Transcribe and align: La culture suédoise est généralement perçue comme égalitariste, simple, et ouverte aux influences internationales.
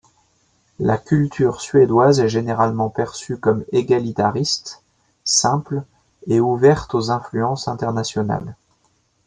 La 0.79 0.97
culture 0.97 1.61
suédoise 1.61 2.21
est 2.21 2.27
généralement 2.27 2.89
perçue 2.89 3.37
comme 3.37 3.63
égalitariste, 3.71 4.81
simple, 5.23 5.83
et 6.25 6.39
ouverte 6.39 6.95
aux 6.95 7.11
influences 7.11 7.67
internationales. 7.67 8.55